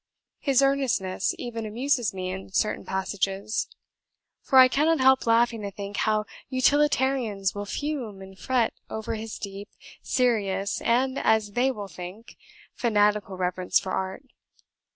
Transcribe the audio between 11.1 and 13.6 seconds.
as THEY will think), fanatical